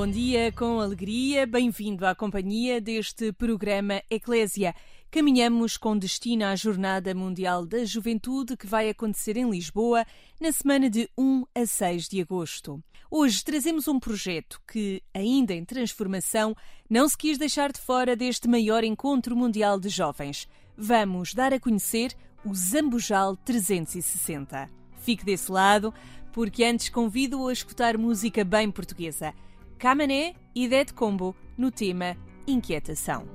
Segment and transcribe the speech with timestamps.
[0.00, 4.74] Bom dia, com alegria, bem-vindo à companhia deste programa Eclésia.
[5.10, 10.06] Caminhamos com destino à Jornada Mundial da Juventude que vai acontecer em Lisboa
[10.40, 12.82] na semana de 1 a 6 de agosto.
[13.10, 16.56] Hoje trazemos um projeto que, ainda em transformação,
[16.88, 20.48] não se quis deixar de fora deste maior encontro mundial de jovens.
[20.78, 24.66] Vamos dar a conhecer o Zambujal 360.
[25.02, 25.92] Fique desse lado,
[26.32, 29.34] porque antes convido-o a escutar música bem portuguesa.
[29.80, 32.14] Camané e Dead Combo no tema
[32.46, 33.26] Inquietação.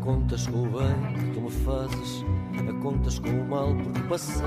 [0.00, 2.24] contas com o bem que tu me fazes,
[2.68, 4.46] a contas com o mal porque passei.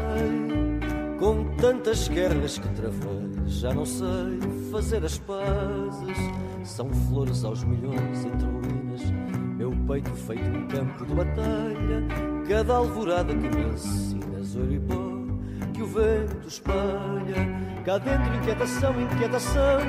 [1.19, 4.39] Com tantas guerras que travei, já não sei
[4.71, 6.17] fazer as pazes.
[6.63, 9.01] São flores aos milhões entre ruínas,
[9.57, 12.28] meu peito feito um campo de batalha.
[12.49, 14.95] Cada alvorada que me ensinas, ouro e pó,
[15.71, 17.35] que o vento espalha.
[17.85, 19.79] Cá dentro, inquietação, inquietação,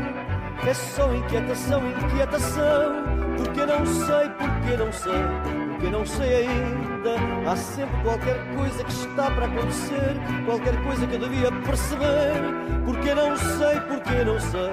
[0.69, 2.92] é só inquietação, inquietação.
[3.38, 7.50] Porque não sei, porque não sei que não sei ainda.
[7.50, 12.42] Há sempre qualquer coisa que está para acontecer, qualquer coisa que eu devia perceber.
[12.84, 14.70] Porque não sei, porque não sei,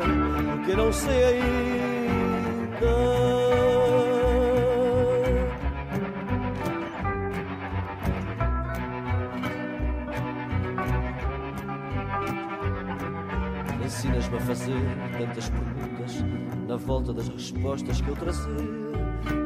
[0.58, 1.77] porque não sei ainda.
[13.97, 14.80] Ensinas-me a fazer
[15.17, 16.23] tantas perguntas
[16.67, 18.53] na volta das respostas que eu trazia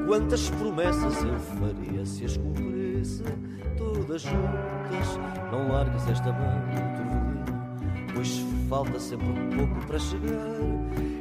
[0.05, 3.23] Quantas promessas eu faria se as cumprisse
[3.77, 5.19] todas juntas?
[5.53, 10.57] Não largues esta mão do pois falta sempre um pouco para chegar.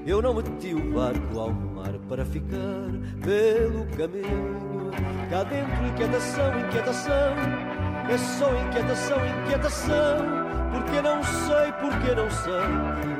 [0.05, 2.91] Eu não meti o barco ao mar para ficar
[3.23, 4.91] pelo caminho.
[5.31, 7.37] Cá dentro, inquietação, inquietação,
[8.13, 10.51] é só inquietação, inquietação.
[10.73, 13.20] Porque não sei, porque não sei,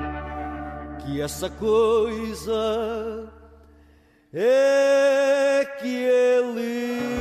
[1.05, 3.31] que essa coisa
[4.33, 7.20] é que ele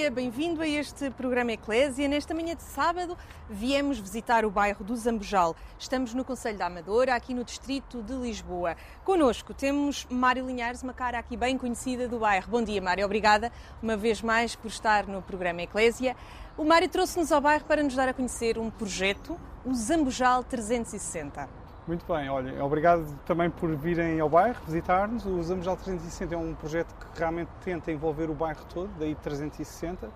[0.00, 2.08] dia, bem-vindo a este programa Eclésia.
[2.08, 3.18] Nesta manhã de sábado
[3.50, 5.54] viemos visitar o bairro do Zambujal.
[5.78, 8.76] Estamos no Conselho da Amadora, aqui no distrito de Lisboa.
[9.04, 12.50] Conosco temos Mário Linhares, uma cara aqui bem conhecida do bairro.
[12.50, 13.04] Bom dia, Mário.
[13.04, 13.52] Obrigada
[13.82, 16.16] uma vez mais por estar no programa Eclésia.
[16.56, 21.59] O Mário trouxe-nos ao bairro para nos dar a conhecer um projeto, o Zambujal 360.
[21.90, 25.26] Muito bem, olha, obrigado também por virem ao bairro visitar-nos.
[25.26, 30.08] O Zamujal 360 é um projeto que realmente tenta envolver o bairro todo, daí 360,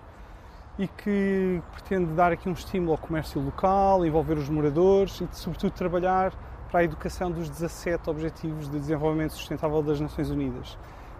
[0.79, 5.73] e que pretende dar aqui um estímulo ao comércio local, envolver os moradores e, sobretudo,
[5.73, 6.31] trabalhar
[6.71, 10.77] para a educação dos 17 Objetivos de Desenvolvimento Sustentável das Nações Unidas.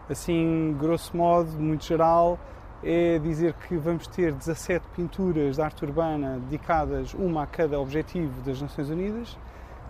[0.09, 2.39] Assim, grosso modo, muito geral,
[2.81, 8.41] é dizer que vamos ter 17 pinturas de arte urbana dedicadas, uma a cada objetivo
[8.43, 9.37] das Nações Unidas,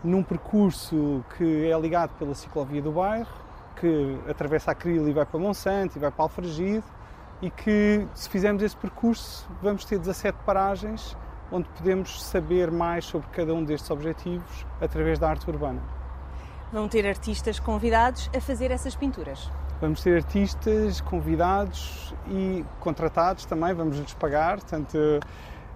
[0.05, 3.27] num percurso que é ligado pela ciclovia do bairro,
[3.75, 6.83] que atravessa a Cril e vai para Monsanto e vai para Alfragido
[7.41, 11.17] e que se fizermos esse percurso vamos ter 17 paragens
[11.51, 15.81] onde podemos saber mais sobre cada um destes objetivos através da arte urbana.
[16.71, 19.51] Vão ter artistas convidados a fazer essas pinturas?
[19.79, 24.97] Vamos ter artistas convidados e contratados também, vamos lhes pagar, portanto,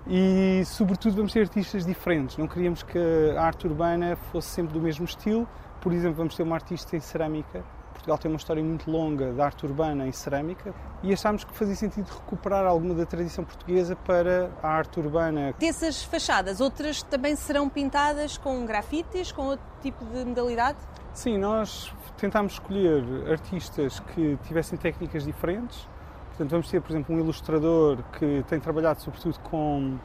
[0.09, 2.35] e sobretudo vamos ter artistas diferentes.
[2.35, 2.97] Não queríamos que
[3.37, 5.47] a arte urbana fosse sempre do mesmo estilo.
[5.79, 7.63] Por exemplo, vamos ter uma artista em cerâmica.
[7.93, 10.73] Portugal tem uma história muito longa de arte urbana em cerâmica
[11.03, 15.53] e achámos que fazia sentido recuperar alguma da tradição portuguesa para a arte urbana.
[15.59, 20.79] Dessas fachadas, outras também serão pintadas com grafites, com outro tipo de modalidade?
[21.13, 25.87] Sim, nós tentámos escolher artistas que tivessem técnicas diferentes.
[26.39, 29.97] Portanto, vamos ter, por exemplo, um ilustrador que tem trabalhado sobretudo com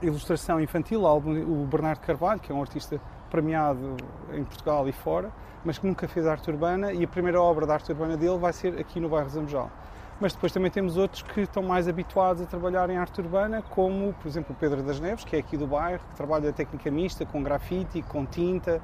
[0.00, 2.98] ilustração infantil, o Bernardo Carvalho, que é um artista
[3.30, 3.94] premiado
[4.32, 5.30] em Portugal e fora,
[5.62, 8.54] mas que nunca fez arte urbana e a primeira obra de arte urbana dele vai
[8.54, 9.70] ser aqui no bairro Zambojal.
[10.18, 14.14] Mas depois também temos outros que estão mais habituados a trabalhar em arte urbana, como,
[14.14, 17.26] por exemplo, o Pedro das Neves, que é aqui do bairro, que trabalha técnica mista,
[17.26, 18.80] com grafite, com tinta,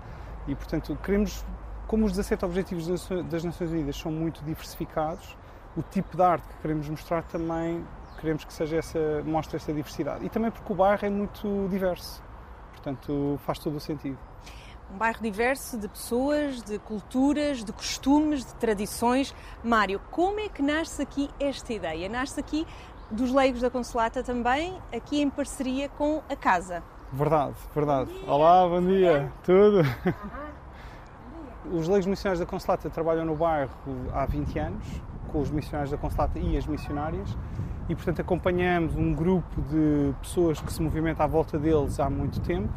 [0.46, 1.42] e portanto queremos
[1.86, 2.86] como os 17 Objetivos
[3.30, 5.34] das Nações Unidas são muito diversificados,
[5.76, 7.84] o tipo de arte que queremos mostrar também
[8.18, 10.24] queremos que seja essa, mostre essa diversidade.
[10.24, 12.22] E também porque o bairro é muito diverso,
[12.72, 14.18] portanto faz todo o sentido.
[14.92, 19.34] Um bairro diverso de pessoas, de culturas, de costumes, de tradições.
[19.62, 22.08] Mário, como é que nasce aqui esta ideia?
[22.08, 22.66] Nasce aqui
[23.10, 26.82] dos leigos da Consolata também, aqui em parceria com a casa.
[27.12, 28.12] Verdade, verdade.
[28.26, 29.32] Bom Olá, bom dia.
[29.44, 29.82] Tudo?
[31.72, 33.70] Os leigos missionários da Consolata trabalham no bairro
[34.12, 34.86] há 20 anos,
[35.36, 37.36] com os missionários da Consolata e as missionárias,
[37.90, 42.40] e portanto acompanhamos um grupo de pessoas que se movimenta à volta deles há muito
[42.40, 42.72] tempo.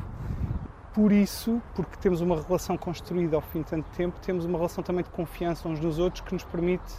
[0.94, 4.84] Por isso, porque temos uma relação construída ao fim de tanto tempo, temos uma relação
[4.84, 6.94] também de confiança uns nos outros que nos permite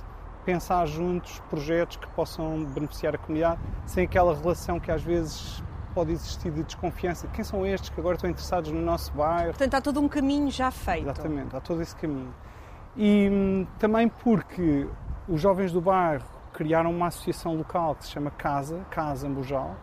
[0.47, 5.63] pensar juntos projetos que possam beneficiar a comunidade, sem aquela relação que às vezes
[5.95, 7.29] pode existir de desconfiança.
[7.29, 9.51] Quem são estes que agora estão interessados no nosso bairro?
[9.51, 11.05] Portanto, há todo um caminho já feito.
[11.05, 12.33] Exatamente, há todo esse caminho.
[12.97, 14.89] E hum, também porque
[15.31, 19.77] os jovens do bairro criaram uma associação local que se chama Casa, Casa Ambujal,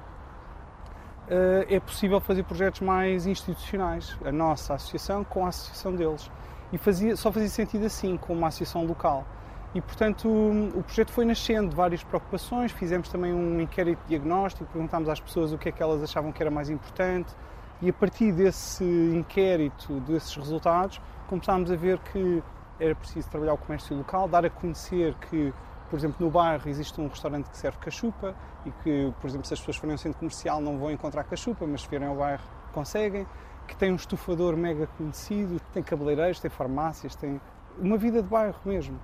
[1.28, 4.18] uh, é possível fazer projetos mais institucionais.
[4.26, 6.30] A nossa associação com a associação deles.
[6.74, 9.26] E fazia, só fazia sentido assim, com uma associação local.
[9.74, 12.74] E, portanto, o projeto foi nascendo de várias preocupações.
[12.74, 16.44] Fizemos também um inquérito diagnóstico, perguntámos às pessoas o que é que elas achavam que
[16.44, 17.34] era mais importante.
[17.82, 22.44] E a partir desse inquérito, desses resultados, começámos a ver que
[22.80, 25.54] era preciso trabalhar o comércio local, dar a conhecer que,
[25.90, 28.36] por exemplo, no bairro existe um restaurante que serve cachupa
[28.66, 31.66] e que, por exemplo, se as pessoas forem ao centro comercial não vão encontrar cachupa,
[31.66, 32.44] mas se vierem ao bairro
[32.74, 33.26] conseguem.
[33.68, 37.42] Que tem um estufador mega conhecido, tem cabeleireiros, tem farmácias, tem
[37.78, 38.98] uma vida de bairro mesmo.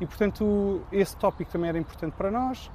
[0.00, 2.70] E, portanto, esse tópico também era importante para nós.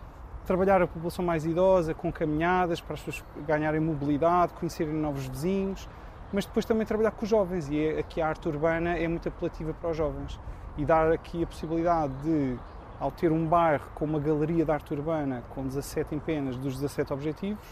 [0.45, 5.89] Trabalhar a população mais idosa, com caminhadas, para as pessoas ganharem mobilidade, conhecerem novos vizinhos,
[6.31, 7.69] mas depois também trabalhar com os jovens.
[7.69, 10.39] E é, aqui a arte urbana é muito apelativa para os jovens.
[10.77, 12.57] E dar aqui a possibilidade de,
[12.99, 17.13] ao ter um bairro com uma galeria de arte urbana com 17 empenas dos 17
[17.13, 17.65] objetivos,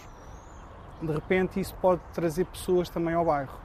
[1.02, 3.60] de repente isso pode trazer pessoas também ao bairro.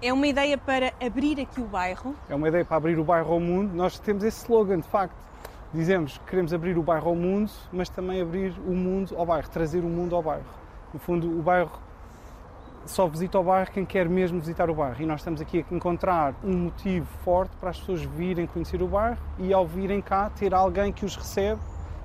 [0.00, 2.14] É uma ideia para abrir aqui o bairro?
[2.28, 3.74] É uma ideia para abrir o bairro ao mundo.
[3.74, 5.28] Nós temos esse slogan, de facto
[5.72, 9.48] dizemos que queremos abrir o bairro ao mundo, mas também abrir o mundo ao bairro,
[9.50, 10.46] trazer o mundo ao bairro.
[10.92, 11.70] No fundo, o bairro
[12.88, 15.02] só visita o bairro quem quer mesmo visitar o bairro.
[15.02, 18.88] E nós estamos aqui a encontrar um motivo forte para as pessoas virem conhecer o
[18.88, 21.60] bairro e, ao virem cá, ter alguém que os recebe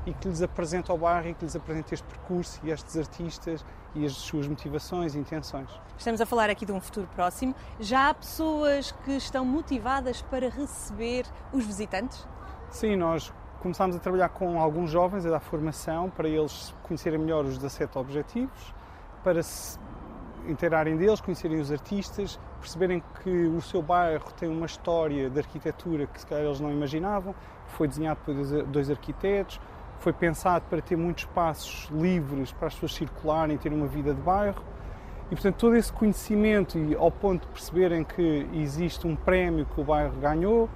[0.05, 3.65] e que lhes apresenta o bairro e que lhes apresenta este percurso e estes artistas
[3.95, 5.69] e as suas motivações e intenções.
[5.97, 7.55] Estamos a falar aqui de um futuro próximo.
[7.79, 12.27] Já há pessoas que estão motivadas para receber os visitantes?
[12.69, 17.45] Sim, nós começámos a trabalhar com alguns jovens a dar formação para eles conhecerem melhor
[17.45, 18.73] os 17 objetivos,
[19.23, 19.79] para se
[20.47, 26.07] inteirarem deles, conhecerem os artistas, perceberem que o seu bairro tem uma história de arquitetura
[26.07, 27.33] que se calhar eles não imaginavam,
[27.67, 28.33] foi desenhado por
[28.65, 29.59] dois arquitetos,
[29.99, 34.13] foi pensado para ter muitos espaços livres para as pessoas circularem e terem uma vida
[34.13, 34.61] de bairro.
[35.31, 39.79] E, portanto, todo esse conhecimento e ao ponto de perceberem que existe um prémio que
[39.79, 40.69] o bairro ganhou,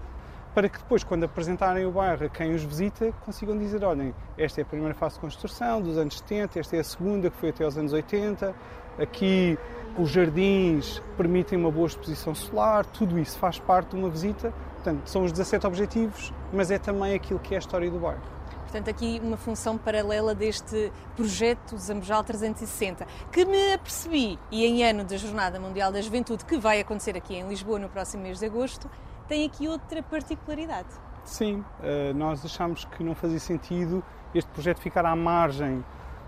[0.57, 4.59] para que depois, quando apresentarem o bairro a quem os visita, consigam dizer: olhem, esta
[4.59, 7.49] é a primeira fase de construção dos anos 70, esta é a segunda, que foi
[7.49, 8.55] até aos anos 80,
[8.97, 9.55] aqui
[9.99, 14.51] os jardins permitem uma boa exposição solar, tudo isso faz parte de uma visita.
[14.73, 18.23] Portanto, são os 17 objetivos, mas é também aquilo que é a história do bairro.
[18.63, 25.03] Portanto, aqui uma função paralela deste projeto Zambojal 360, que me apercebi, e em ano
[25.03, 28.45] da Jornada Mundial da Juventude, que vai acontecer aqui em Lisboa no próximo mês de
[28.47, 28.89] agosto,
[29.27, 30.87] tem aqui outra particularidade.
[31.23, 34.03] Sim, eh, nós achamos que não fazia sentido
[34.33, 35.83] este projeto ficar à margem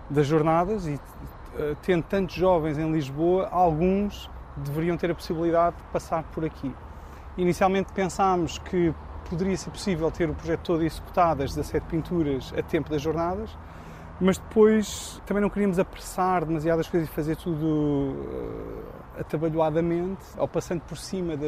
[0.08, 1.00] das jornadas e
[1.56, 6.74] eh, tendo tantos jovens em Lisboa, alguns deveriam ter a possibilidade de passar por aqui.
[7.36, 8.94] Inicialmente pensámos que
[9.28, 13.56] poderia ser possível ter o projeto todo executado, as 17 pinturas, a tempo das jornadas,
[14.20, 20.82] mas depois também não queríamos apressar demasiadas coisas e fazer tudo uh, atabalhoadamente, ou passando
[20.82, 21.46] por cima da,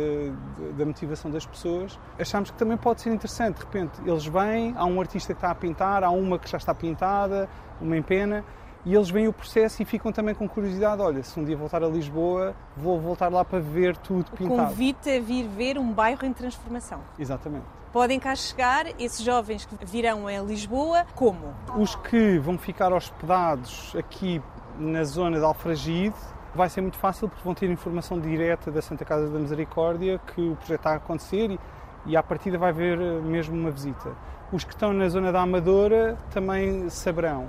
[0.77, 1.99] da motivação das pessoas.
[2.19, 5.51] Achámos que também pode ser interessante, de repente eles vêm, há um artista que está
[5.51, 7.49] a pintar, há uma que já está pintada,
[7.81, 8.45] uma em pena,
[8.85, 11.01] e eles veem o processo e ficam também com curiosidade.
[11.01, 14.71] Olha, se um dia voltar a Lisboa, vou voltar lá para ver tudo o pintado.
[14.71, 17.01] Convite é vir ver um bairro em transformação.
[17.19, 17.65] Exatamente.
[17.93, 21.55] Podem cá chegar esses jovens que virão a Lisboa, como?
[21.77, 24.43] Os que vão ficar hospedados aqui
[24.79, 26.17] na zona de Alfragide,
[26.55, 30.41] vai ser muito fácil porque vão ter informação direta da Santa Casa da Misericórdia que
[30.41, 31.61] o projeto está a acontecer e,
[32.07, 34.13] e à partida vai haver eh, mesmo uma visita.
[34.51, 37.49] Os que estão na zona da Amadora também saberão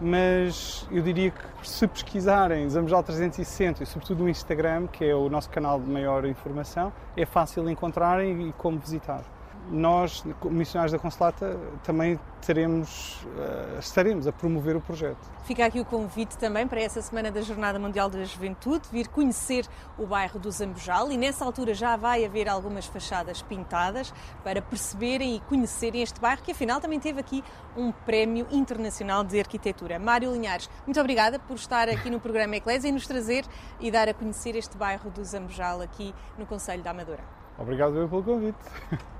[0.00, 5.28] mas eu diria que se pesquisarem Zambujal 360 e sobretudo no Instagram, que é o
[5.28, 9.22] nosso canal de maior informação, é fácil encontrarem e como visitar
[9.70, 15.18] nós, missionários da Consolata, também teremos, uh, estaremos a promover o projeto.
[15.44, 19.66] Fica aqui o convite também para essa Semana da Jornada Mundial da Juventude, vir conhecer
[19.98, 24.12] o bairro do Zambujal e nessa altura já vai haver algumas fachadas pintadas
[24.42, 27.44] para perceberem e conhecerem este bairro que afinal também teve aqui
[27.76, 29.98] um prémio internacional de arquitetura.
[29.98, 33.44] Mário Linhares, muito obrigada por estar aqui no programa Eclésia e nos trazer
[33.80, 37.39] e dar a conhecer este bairro do Zambujal aqui no Conselho da Amadora.
[37.58, 38.58] Obrigado pelo convite.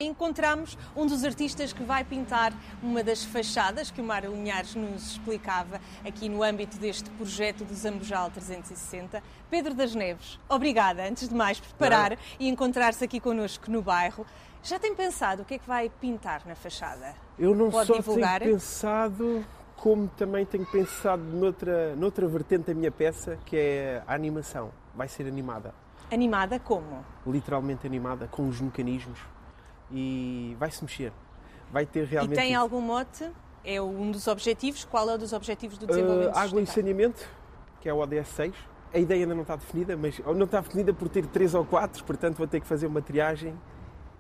[0.01, 5.13] Encontramos um dos artistas que vai pintar uma das fachadas que o Mário Linhares nos
[5.13, 9.23] explicava aqui no âmbito deste projeto do Zambujal 360.
[9.51, 14.25] Pedro das Neves, obrigada, antes de mais, por parar e encontrar-se aqui connosco no bairro.
[14.63, 17.15] Já tem pensado o que é que vai pintar na fachada?
[17.39, 18.41] Eu não Pode só divulgar?
[18.41, 19.45] tenho pensado,
[19.77, 24.71] como também tenho pensado noutra, noutra vertente da minha peça, que é a animação.
[24.95, 25.75] Vai ser animada.
[26.11, 27.05] Animada como?
[27.27, 29.19] Literalmente animada, com os mecanismos
[29.91, 31.13] e vai-se mexer.
[31.73, 32.39] Vai ter realmente.
[32.39, 33.31] E tem algum mote?
[33.65, 34.85] É um dos objetivos?
[34.85, 37.29] Qual é um dos objetivos do desenvolvimento Uh, água e saneamento,
[37.81, 38.55] que é o ODS 6.
[38.93, 42.03] A ideia ainda não está definida, mas não está definida por ter três ou quatro,
[42.05, 43.57] portanto vou ter que fazer uma triagem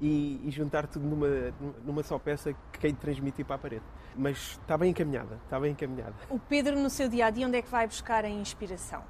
[0.00, 1.52] e, e juntar tudo numa,
[1.84, 3.84] numa só peça que hei de transmitir para a parede.
[4.16, 6.14] Mas está bem encaminhada, está bem encaminhada.
[6.28, 9.02] O Pedro, no seu dia a dia, onde é que vai buscar a inspiração?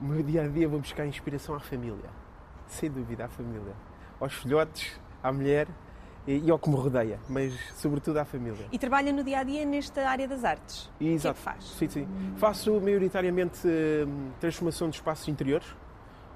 [0.00, 2.10] O meu dia a dia vou buscar inspiração à família,
[2.66, 3.72] sem dúvida, à família.
[4.20, 5.68] Aos filhotes, à mulher
[6.26, 8.66] e, e ao que me rodeia, mas sobretudo à família.
[8.72, 10.86] E trabalha no dia a dia nesta área das artes?
[10.86, 11.38] O que é que Exato.
[11.40, 11.64] faz?
[11.64, 12.08] Sim, sim.
[12.36, 15.66] Faço maioritariamente hum, transformação de espaços interiores,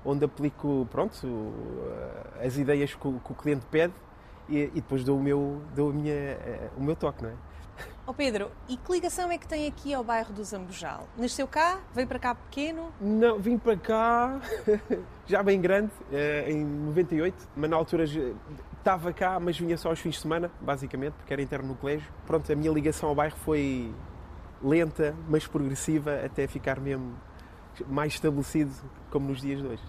[0.04, 3.92] onde aplico pronto, o- as ideias que o, que o cliente pede
[4.48, 7.22] e, e depois dou, o meu, dou a minha, eh, o meu toque.
[7.24, 7.34] Não é?
[8.08, 11.06] Ó Pedro, e que ligação é que tem aqui ao bairro do Zambujal?
[11.14, 11.78] Nasceu cá?
[11.92, 12.90] Veio para cá pequeno?
[12.98, 14.40] Não, vim para cá
[15.28, 18.04] já bem grande, eh, em 98, mas na altura
[18.78, 22.10] estava cá, mas vinha só aos fins de semana, basicamente, porque era interno no colégio.
[22.26, 23.94] Pronto, a minha ligação ao bairro foi
[24.62, 27.14] lenta, mas progressiva, até ficar mesmo
[27.86, 28.72] mais estabelecido,
[29.10, 29.82] como nos dias de hoje.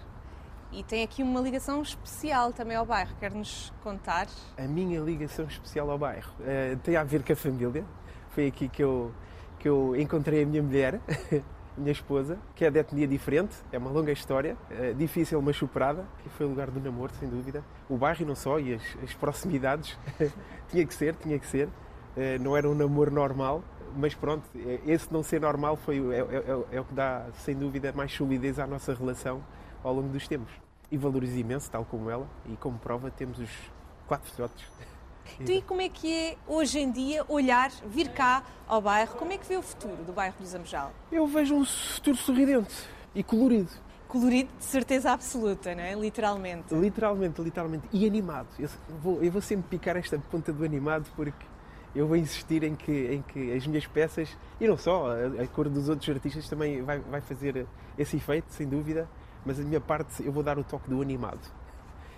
[0.72, 3.12] E tem aqui uma ligação especial também ao bairro.
[3.18, 4.28] Quer-nos contar?
[4.56, 7.84] A minha ligação especial ao bairro eh, tem a ver com a família.
[8.30, 9.12] Foi aqui que eu,
[9.58, 11.00] que eu encontrei a minha mulher,
[11.76, 13.56] minha esposa, que é de etnia diferente.
[13.72, 16.04] É uma longa história, eh, difícil, mas superada.
[16.24, 17.64] E foi o lugar do namoro, sem dúvida.
[17.88, 19.98] O bairro e não só, e as, as proximidades.
[20.68, 21.68] tinha que ser, tinha que ser.
[22.16, 23.62] Eh, não era um namoro normal,
[23.96, 27.26] mas pronto, eh, esse não ser normal foi, é, é- é- é o que dá,
[27.34, 29.42] sem dúvida, mais solidez à nossa relação
[29.82, 30.52] ao longo dos tempos.
[30.90, 33.50] E valorizo imenso, tal como ela, e como prova temos os
[34.06, 34.66] quatro filhotes.
[35.38, 39.14] Então, e como é que é hoje em dia olhar, vir cá ao bairro?
[39.16, 40.92] Como é que vê o futuro do bairro do Zambujal?
[41.10, 42.74] Eu vejo um futuro sorridente
[43.14, 43.70] e colorido.
[44.08, 45.94] Colorido de certeza absoluta, não é?
[45.94, 46.74] Literalmente.
[46.74, 47.88] Literalmente, literalmente.
[47.92, 48.48] E animado.
[48.58, 48.68] Eu
[49.00, 51.46] vou, eu vou sempre picar esta ponta do animado porque
[51.94, 55.46] eu vou insistir em que, em que as minhas peças, e não só, a, a
[55.48, 57.66] cor dos outros artistas também vai, vai fazer
[57.98, 59.08] esse efeito, sem dúvida,
[59.44, 61.40] mas a minha parte eu vou dar o toque do animado.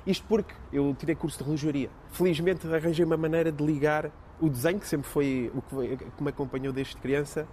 [0.06, 1.90] Isto porque eu tirei curso de relojoaria.
[2.10, 6.30] Felizmente arranjei uma maneira de ligar o desenho, que sempre foi o que, que me
[6.30, 7.46] acompanhou desde criança,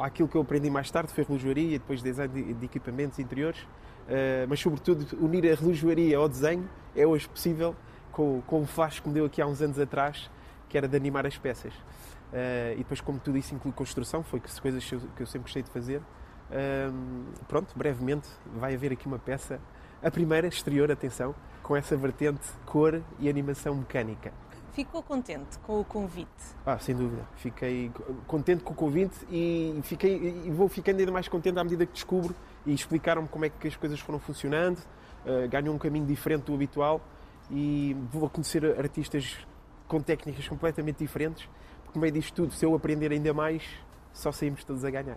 [0.00, 3.60] àquilo que eu aprendi mais tarde, foi relojoaria depois design de, de equipamentos interiores.
[3.60, 7.76] Uh, mas, sobretudo, unir a relojoaria ao desenho é hoje possível
[8.10, 10.30] com, com o flash que me deu aqui há uns anos atrás,
[10.68, 11.72] que era de animar as peças.
[11.74, 15.26] Uh, e depois, como tudo isso inclui construção, foi que- coisas que eu, que eu
[15.26, 16.02] sempre gostei de fazer.
[16.50, 19.60] Um, pronto, brevemente vai haver aqui uma peça,
[20.02, 21.34] a primeira, exterior, atenção,
[21.66, 24.32] com essa vertente cor e animação mecânica.
[24.72, 26.30] Ficou contente com o convite?
[26.64, 27.26] Ah, sem dúvida.
[27.34, 27.90] Fiquei
[28.28, 31.92] contente com o convite e, fiquei, e vou ficando ainda mais contente à medida que
[31.92, 34.78] descubro e explicaram-me como é que as coisas foram funcionando.
[35.24, 37.00] Uh, ganhou um caminho diferente do habitual
[37.50, 39.36] e vou conhecer artistas
[39.88, 41.48] com técnicas completamente diferentes,
[41.84, 43.64] porque no meio disto tudo, se eu aprender ainda mais,
[44.16, 45.16] só saímos todos a ganhar.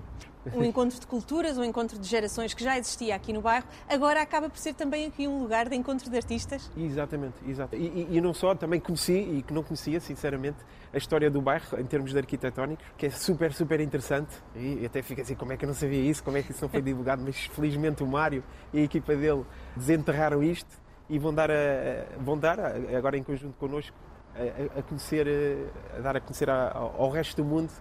[0.54, 4.22] Um encontro de culturas, um encontro de gerações que já existia aqui no bairro, agora
[4.22, 6.70] acaba por ser também aqui um lugar de encontro de artistas.
[6.78, 7.76] Exatamente, exato.
[7.76, 10.58] E, e, não só, também conheci e que não conhecia, sinceramente,
[10.94, 14.36] a história do bairro em termos de arquitetónicos, que é super, super interessante.
[14.56, 16.62] E até fica assim, como é que eu não sabia isso, como é que isso
[16.62, 20.78] não foi divulgado, mas felizmente o Mário e a equipa dele desenterraram isto
[21.10, 21.56] e vão dar, a,
[22.20, 22.60] vão dar
[22.96, 23.96] agora em conjunto connosco,
[24.36, 25.28] a, a conhecer,
[25.98, 27.72] a dar a conhecer ao resto do mundo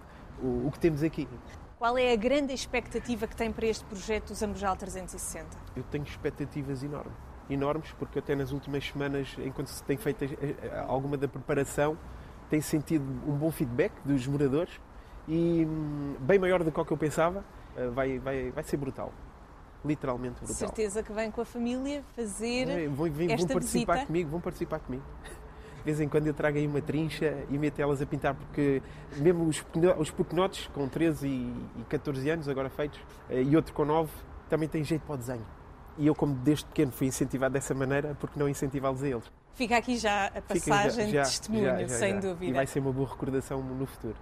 [0.41, 1.27] o, o que temos aqui.
[1.77, 5.47] Qual é a grande expectativa que tem para este projeto do Zambujal 360?
[5.75, 7.13] Eu tenho expectativas enormes.
[7.49, 10.25] Enormes, porque até nas últimas semanas, enquanto se tem feito
[10.87, 11.97] alguma da preparação,
[12.49, 14.79] tem sentido um bom feedback dos moradores
[15.27, 17.45] e hum, bem maior do que o que eu pensava.
[17.77, 19.13] Eh, vai, vai, vai ser brutal.
[19.85, 20.55] Literalmente brutal.
[20.55, 24.07] Certeza que vem com a família fazer vão, vão, esta vão participar visita.
[24.07, 25.03] comigo, vão participar comigo
[25.79, 28.81] de vez em quando eu trago aí uma trincha e meto elas a pintar, porque
[29.17, 29.63] mesmo os,
[29.97, 34.11] os pequenotes com 13 e 14 anos, agora feitos, eh, e outro com 9,
[34.49, 35.45] também têm jeito para o desenho.
[35.97, 39.31] E eu, como desde pequeno fui incentivado dessa maneira, porque não incentivá-los a eles?
[39.53, 42.45] Fica aqui já a passagem já, já, de testemunho, já, sem dúvida.
[42.45, 44.15] E vai ser uma boa recordação no futuro.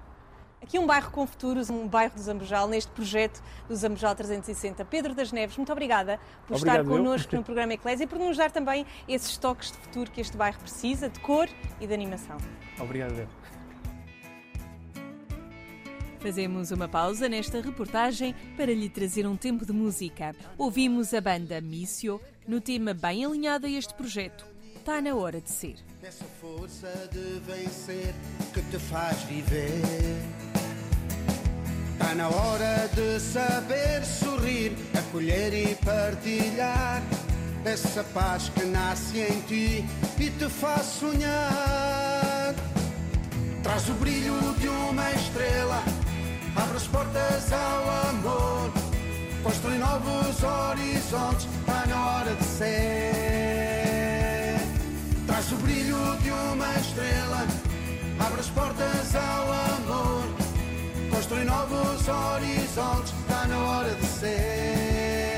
[0.61, 4.83] Aqui um bairro com futuros, um bairro do Zambujal, neste projeto do Zambujal 360.
[4.85, 8.37] Pedro das Neves, muito obrigada por Obrigado estar connosco no programa Eclésia e por nos
[8.37, 11.47] dar também esses toques de futuro que este bairro precisa, de cor
[11.79, 12.37] e de animação.
[12.79, 13.27] Obrigado.
[16.19, 20.35] Fazemos uma pausa nesta reportagem para lhe trazer um tempo de música.
[20.57, 24.45] Ouvimos a banda Mício no tema bem alinhado a este projeto.
[24.75, 25.75] Está na hora de ser.
[26.01, 28.15] Essa força de vencer
[28.53, 30.46] que te faz viver.
[31.99, 37.01] Está na hora de saber sorrir, acolher e partilhar.
[37.65, 39.83] Essa paz que nasce em ti
[40.19, 42.53] e te faz sonhar.
[43.63, 45.81] Traz o brilho de uma estrela,
[46.55, 48.71] abre as portas ao amor.
[49.41, 53.37] Constrói novos horizontes, está na hora de ser.
[55.25, 57.47] Traz o brilho de uma estrela,
[58.19, 59.66] abre as portas ao amor
[61.45, 63.13] novos horizontes.
[63.21, 65.37] Está na hora de ser.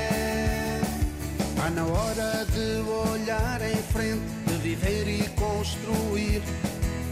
[1.38, 6.42] Está na hora de olhar em frente, de viver e construir,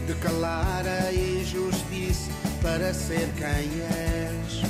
[0.07, 4.61] de calar a injustiça para ser quem és.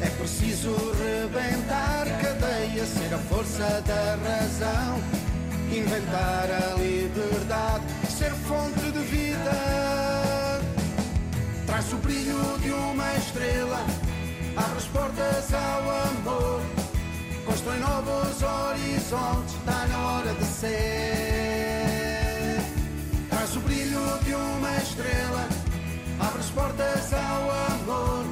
[0.00, 5.00] É preciso rebentar cadeias, ser a força da razão,
[5.70, 9.93] inventar a liberdade, ser fonte de vida
[11.94, 13.78] o brilho de uma estrela,
[14.56, 16.60] abre as portas ao amor,
[17.46, 21.50] constrói novos horizontes, está na hora de ser.
[23.30, 25.48] Traz o brilho de uma estrela,
[26.20, 28.24] abre as portas ao amor,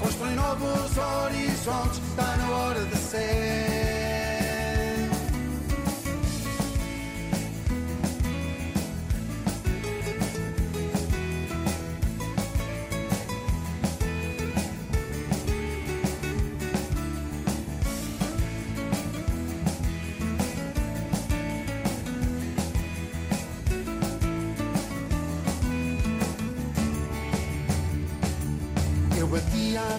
[0.00, 3.83] constrói novos horizontes, está na hora de ser.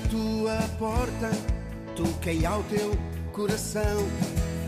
[0.09, 1.31] Tua porta,
[1.95, 2.95] toquei ao teu
[3.31, 4.07] coração.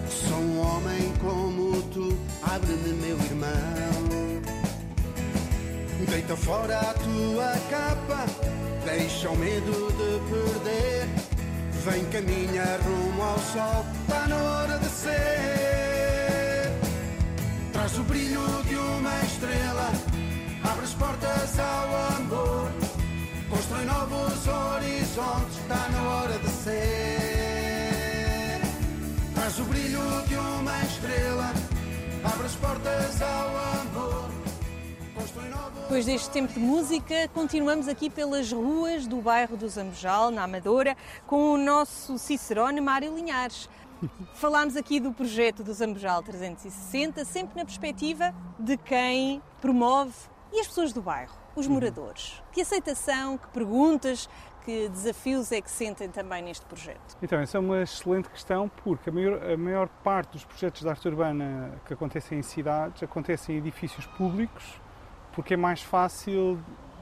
[0.10, 4.28] Sou um homem como tu, abre-me, meu irmão.
[6.10, 8.26] Deita fora a tua capa,
[8.86, 11.08] deixa o medo de perder.
[11.86, 16.72] Vem caminhar rumo ao sol, está na hora de ser.
[17.74, 19.92] Traz o brilho de uma estrela,
[20.64, 22.67] abre as portas ao amor
[23.86, 28.62] Novos horizontes, está na hora de ser.
[29.34, 31.54] Traz o brilho de uma estrela,
[32.24, 34.28] abre as portas ao amor.
[35.84, 40.98] Depois deste tempo de música, continuamos aqui pelas ruas do bairro do Zambujal, na Amadora,
[41.26, 43.70] com o nosso Cicerone Mário Linhares.
[44.36, 50.14] Falámos aqui do projeto do Zambujal 360, sempre na perspectiva de quem promove
[50.52, 51.74] e as pessoas do bairro os uhum.
[51.74, 52.42] moradores?
[52.52, 54.30] Que aceitação, que perguntas,
[54.66, 57.18] que desafios é que sentem também neste projeto?
[57.22, 60.90] Então, essa é uma excelente questão porque a maior, a maior parte dos projetos de
[60.90, 64.82] arte urbana que acontecem em cidades acontecem em edifícios públicos
[65.38, 66.60] porque é mais fácil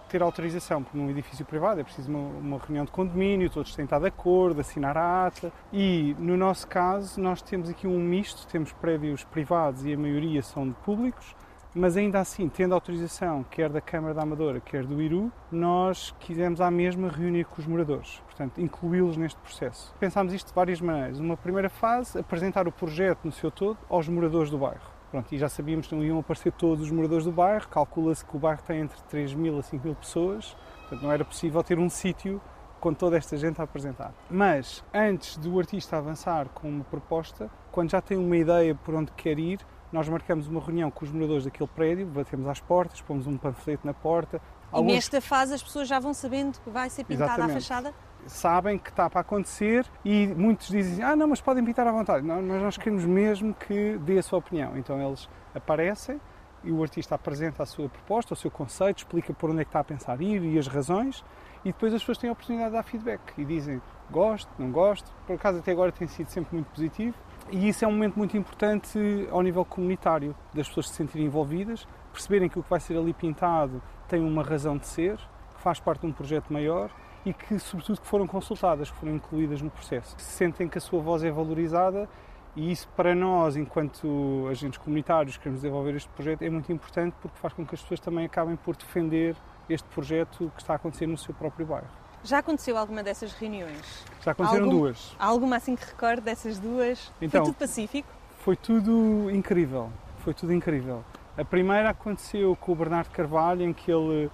[0.10, 3.86] ter autorização, porque num edifício privado é preciso uma, uma, reunião de condomínio, todos têm
[3.86, 8.46] estado de acordo, assinar a ata e no nosso caso nós temos aqui um misto,
[8.48, 11.34] temos prédios privados e a maioria são de públicos
[11.76, 16.62] mas ainda assim, tendo autorização quer da Câmara da Amadora, quer do IRU, nós quisemos
[16.62, 19.94] à mesma reunir com os moradores, portanto, incluí-los neste processo.
[20.00, 21.20] Pensámos isto de várias maneiras.
[21.20, 24.96] Uma primeira fase, apresentar o projeto no seu todo aos moradores do bairro.
[25.12, 28.36] Pronto, e já sabíamos que não iam aparecer todos os moradores do bairro, calcula-se que
[28.36, 31.78] o bairro tem entre 3 mil a 5 mil pessoas, portanto não era possível ter
[31.78, 32.42] um sítio
[32.80, 34.14] com toda esta gente a apresentar.
[34.30, 39.12] Mas, antes do artista avançar com uma proposta, quando já tem uma ideia por onde
[39.14, 39.60] quer ir,
[39.92, 43.86] nós marcamos uma reunião com os moradores daquele prédio, batemos às portas, pomos um panfleto
[43.86, 44.42] na porta.
[44.72, 44.92] Alguns...
[44.92, 47.52] E nesta fase as pessoas já vão sabendo que vai ser pintada Exatamente.
[47.52, 47.94] a fachada?
[48.28, 52.26] Sabem que está para acontecer e muitos dizem, ah não, mas podem pintar à vontade.
[52.26, 54.76] Não, mas nós queremos mesmo que dê a sua opinião.
[54.78, 56.20] Então eles aparecem
[56.64, 59.70] e o artista apresenta a sua proposta, o seu conceito, explica por onde é que
[59.70, 61.24] está a pensar ir e as razões
[61.64, 65.12] e depois as pessoas têm a oportunidade de dar feedback e dizem gosto, não gosto.
[65.26, 67.16] Por acaso até agora tem sido sempre muito positivo
[67.52, 71.88] e isso é um momento muito importante ao nível comunitário, das pessoas se sentirem envolvidas,
[72.12, 75.18] perceberem que o que vai ser ali pintado tem uma razão de ser,
[75.56, 76.90] que faz parte de um projeto maior
[77.26, 80.16] e que, sobretudo, que foram consultadas, que foram incluídas no processo.
[80.18, 82.10] Sentem que a sua voz é valorizada
[82.56, 87.16] e isso, para nós, enquanto agentes comunitários que queremos desenvolver este projeto, é muito importante
[87.22, 89.36] porque faz com que as pessoas também acabem por defender
[89.70, 92.05] este projeto que está a acontecer no seu próprio bairro.
[92.26, 94.04] Já aconteceu alguma dessas reuniões?
[94.22, 95.16] Já aconteceram Algum, duas.
[95.20, 97.12] Há alguma assim que recorde dessas duas?
[97.22, 98.10] Então, Foi tudo pacífico?
[98.40, 99.92] Foi tudo incrível.
[100.18, 101.04] Foi tudo incrível.
[101.38, 104.32] A primeira aconteceu com o Bernardo Carvalho, em que ele,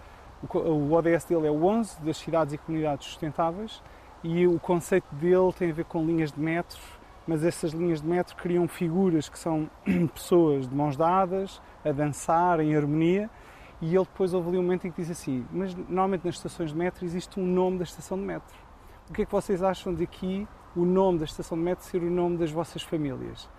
[0.54, 3.82] o ODS dele é o 11 das cidades e comunidades sustentáveis
[4.24, 6.80] e o conceito dele tem a ver com linhas de metro,
[7.28, 9.70] mas essas linhas de metro criam figuras que são
[10.14, 13.30] pessoas de mãos dadas, a dançar em harmonia
[13.82, 16.70] e ele depois houve ali um momento em que disse assim: Mas normalmente nas estações
[16.70, 18.56] de metro existe um nome da estação de metro.
[19.10, 22.02] O que é que vocês acham de aqui o nome da estação de metro ser
[22.02, 23.50] o nome das vossas famílias?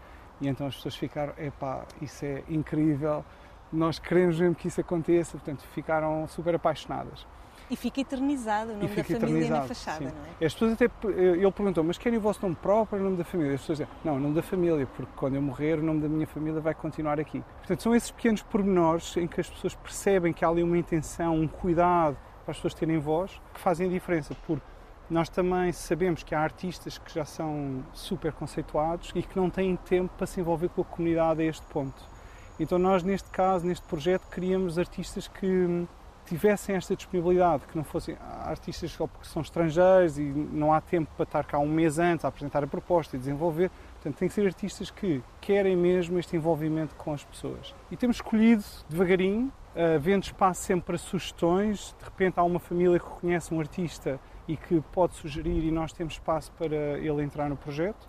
[0.40, 3.24] E então as pessoas ficaram: Epá, isso é incrível,
[3.72, 7.26] nós queremos mesmo que isso aconteça, portanto ficaram super apaixonadas.
[7.72, 10.04] E fica eternizado o nome da família na fachada, sim.
[10.04, 10.44] não é?
[10.44, 10.90] As pessoas até.
[11.08, 13.54] Ele perguntou, mas querem o vosso nome próprio ou o nome da família?
[13.54, 16.08] As pessoas dizem, não, o nome da família, porque quando eu morrer, o nome da
[16.08, 17.42] minha família vai continuar aqui.
[17.58, 21.34] Portanto, são esses pequenos pormenores em que as pessoas percebem que há ali uma intenção,
[21.34, 24.66] um cuidado para as pessoas terem voz, que fazem a diferença, porque
[25.08, 29.76] nós também sabemos que há artistas que já são super conceituados e que não têm
[29.76, 32.02] tempo para se envolver com a comunidade a este ponto.
[32.60, 35.86] Então, nós, neste caso, neste projeto, queríamos artistas que
[36.32, 38.16] tivessem esta disponibilidade, que não fossem
[38.46, 42.24] artistas só porque são estrangeiros e não há tempo para estar cá um mês antes
[42.24, 43.70] a apresentar a proposta e desenvolver.
[43.94, 47.74] Portanto, tem que ser artistas que querem mesmo este envolvimento com as pessoas.
[47.90, 51.94] E temos escolhido devagarinho, uh, vendo espaço sempre para sugestões.
[51.98, 54.18] De repente há uma família que reconhece um artista
[54.48, 58.08] e que pode sugerir e nós temos espaço para ele entrar no projeto.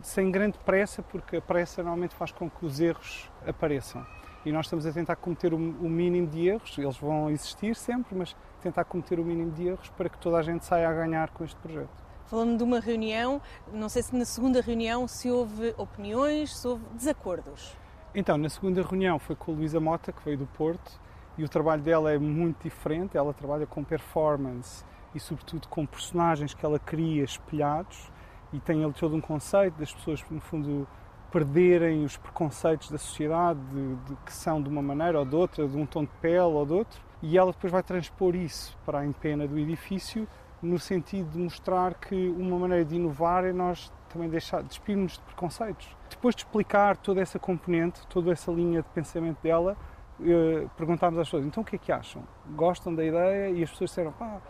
[0.00, 4.06] Sem grande pressa, porque a pressa normalmente faz com que os erros apareçam
[4.44, 8.14] e nós estamos a tentar cometer o, o mínimo de erros, eles vão existir sempre,
[8.14, 11.30] mas tentar cometer o mínimo de erros para que toda a gente saia a ganhar
[11.30, 12.04] com este projeto.
[12.26, 13.40] Falando de uma reunião,
[13.72, 17.76] não sei se na segunda reunião se houve opiniões, se houve desacordos.
[18.14, 21.00] Então, na segunda reunião foi com a Luísa Mota, que veio do Porto,
[21.36, 23.16] e o trabalho dela é muito diferente.
[23.16, 28.10] Ela trabalha com performance e, sobretudo, com personagens que ela cria espelhados
[28.52, 30.86] e tem ali todo um conceito das pessoas, no fundo,
[31.34, 35.66] perderem os preconceitos da sociedade de, de, que são de uma maneira ou de outra,
[35.66, 39.00] de um tom de pele ou de outro, e ela depois vai transpor isso para
[39.00, 40.28] a empena do edifício
[40.62, 45.20] no sentido de mostrar que uma maneira de inovar é nós também deixar, despirmos de
[45.22, 45.88] preconceitos.
[46.08, 49.76] Depois de explicar toda essa componente, toda essa linha de pensamento dela,
[50.20, 52.22] eh, perguntámos às pessoas, então o que é que acham?
[52.54, 53.50] Gostam da ideia?
[53.50, 54.40] E as pessoas disseram, pá,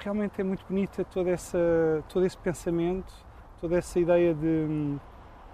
[0.00, 1.58] realmente é muito bonita toda essa,
[2.10, 3.10] todo esse pensamento,
[3.58, 4.98] toda essa ideia de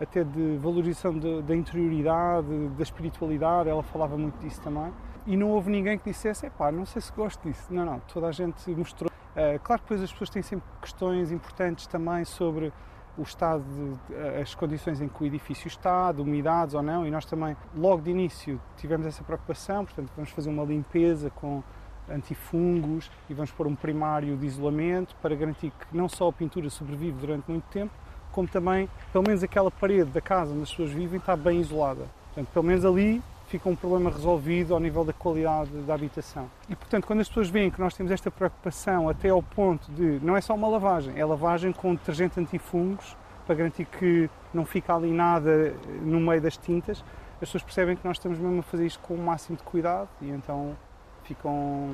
[0.01, 4.93] até de valorização da interioridade, da espiritualidade, ela falava muito disso também.
[5.27, 7.73] E não houve ninguém que dissesse, pá, não sei se gosto disso.
[7.73, 9.11] Não, não, toda a gente mostrou.
[9.11, 12.73] Uh, claro que depois as pessoas têm sempre questões importantes também sobre
[13.17, 17.11] o estado, de, as condições em que o edifício está, de umidades ou não, e
[17.11, 21.63] nós também, logo de início, tivemos essa preocupação, portanto, vamos fazer uma limpeza com
[22.11, 26.69] antifungos e vamos pôr um primário de isolamento para garantir que não só a pintura
[26.71, 27.93] sobrevive durante muito tempo,
[28.33, 32.07] como também, pelo menos aquela parede da casa onde as pessoas vivem está bem isolada.
[32.27, 36.51] Portanto, pelo menos ali fica um problema resolvido ao nível da qualidade da habitação.
[36.71, 40.19] E, portanto, quando as pessoas veem que nós temos esta preocupação até ao ponto de,
[40.23, 43.15] não é só uma lavagem, é lavagem com detergente antifungos,
[43.47, 48.07] para garantir que não fica ali nada no meio das tintas, as pessoas percebem que
[48.07, 50.77] nós estamos mesmo a fazer isto com o máximo de cuidado e então
[51.25, 51.91] ficam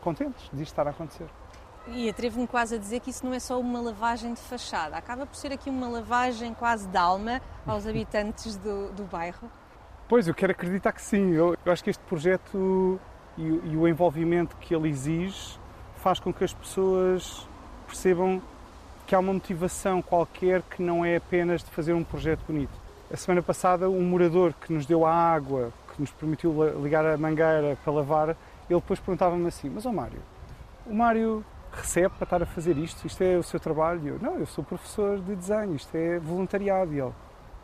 [0.00, 1.26] contentes de isto estar a acontecer.
[1.92, 5.26] E atrevo-me quase a dizer que isso não é só uma lavagem de fachada, acaba
[5.26, 9.50] por ser aqui uma lavagem quase de alma aos habitantes do, do bairro.
[10.08, 11.32] Pois, eu quero acreditar que sim.
[11.32, 13.00] Eu, eu acho que este projeto
[13.36, 15.58] e, e, o envolvimento que ele exige
[15.96, 17.46] faz com que as pessoas
[17.86, 18.40] percebam
[19.06, 22.72] que há uma motivação qualquer que não é apenas de fazer um projeto bonito.
[23.12, 27.16] A semana passada, um morador que nos deu a água, que nos permitiu ligar a
[27.16, 30.22] mangueira para lavar, ele depois perguntava-me assim: Mas, ó Mário,
[30.86, 33.06] o Mário recebe para estar a fazer isto?
[33.06, 34.18] Isto é o seu trabalho?
[34.20, 36.92] Não, eu sou professor de desenho, isto é voluntariado.
[36.92, 37.12] E ele,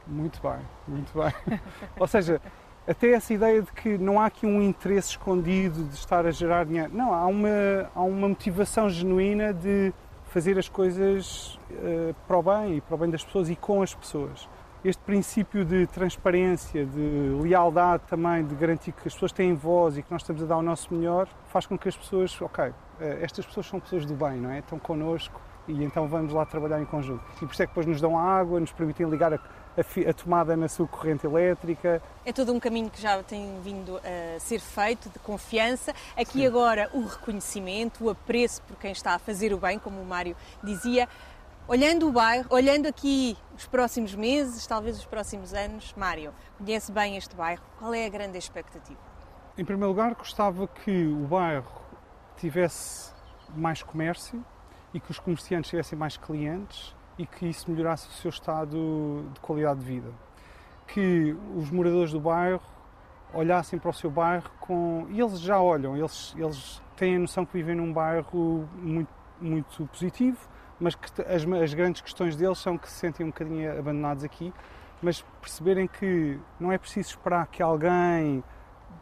[0.07, 1.61] muito bem, muito bem.
[1.99, 2.40] Ou seja,
[2.87, 6.64] até essa ideia de que não há aqui um interesse escondido de estar a gerar
[6.64, 6.90] dinheiro.
[6.95, 7.49] Não, há uma,
[7.95, 9.92] há uma motivação genuína de
[10.27, 13.83] fazer as coisas uh, para o bem e para o bem das pessoas e com
[13.83, 14.49] as pessoas.
[14.85, 20.03] Este princípio de transparência, de lealdade também, de garantir que as pessoas têm voz e
[20.03, 22.75] que nós estamos a dar o nosso melhor, faz com que as pessoas, ok, uh,
[23.21, 24.61] estas pessoas são pessoas do bem, não é?
[24.61, 27.25] Estão connosco e então vamos lá trabalhar em conjunto.
[27.37, 29.41] E por isso é que depois nos dão água, nos permitem ligar a
[29.77, 32.03] a, a, tomada na sua corrente elétrica.
[32.25, 35.93] É todo um caminho que já tem vindo a ser feito, de confiança.
[36.17, 36.47] Aqui Sim.
[36.47, 40.35] agora o reconhecimento, o apreço por quem está a fazer o bem, como o Mário
[40.65, 41.09] dizia.
[41.68, 47.16] Olhando o bairro, olhando aqui os próximos meses, talvez os próximos anos, Mário, conhece bem
[47.16, 49.00] este bairro, qual é a grande expectativa?
[49.59, 51.83] Em primeiro lugar, gostava que o bairro
[52.37, 53.12] tivesse
[53.57, 54.44] mais comércio
[54.94, 59.40] e que os comerciantes tivessem mais clientes e que isso melhorasse o seu estado de
[59.40, 60.12] qualidade de vida.
[60.87, 62.62] Que os moradores do bairro
[63.35, 65.09] olhassem para o seu bairro com.
[65.11, 69.85] E eles já olham, eles, eles têm a noção que vivem num bairro muito, muito
[69.87, 70.38] positivo,
[70.81, 74.53] mas que as, as grandes questões deles são que se sentem um bocadinho abandonados aqui,
[75.03, 78.43] mas perceberem que não é preciso esperar que alguém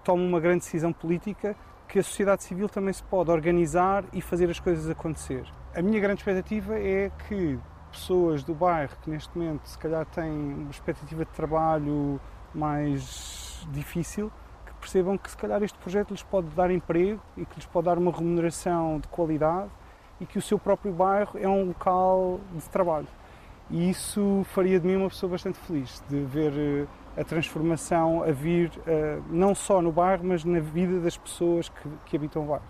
[0.03, 1.57] tome uma grande decisão política,
[1.89, 5.47] que a sociedade civil também se pode organizar e fazer as coisas acontecer.
[5.75, 7.59] A minha grande expectativa é que
[7.91, 12.21] pessoas do bairro que neste momento se calhar têm uma expectativa de trabalho
[12.53, 14.31] mais difícil,
[14.67, 17.87] que percebam que se calhar este projeto lhes pode dar emprego e que lhes pode
[17.87, 19.71] dar uma remuneração de qualidade
[20.21, 23.09] e que o seu próprio bairro é um local de trabalho.
[23.71, 28.31] E isso faria de mim uma pessoa bastante feliz, de ver eh, a transformação a
[28.31, 32.47] vir eh, não só no bairro, mas na vida das pessoas que, que habitam o
[32.47, 32.65] bairro.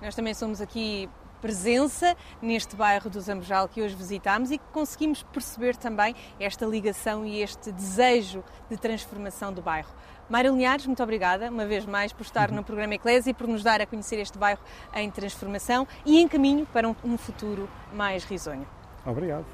[0.00, 1.08] Nós também somos aqui
[1.40, 7.24] presença neste bairro do Zambojal que hoje visitámos e que conseguimos perceber também esta ligação
[7.24, 9.90] e este desejo de transformação do bairro.
[10.28, 13.62] Mário Linhares, muito obrigada uma vez mais por estar no programa Eclésia e por nos
[13.62, 14.60] dar a conhecer este bairro
[14.94, 18.66] em transformação e em caminho para um, um futuro mais risonho.
[19.04, 19.46] Obrigado.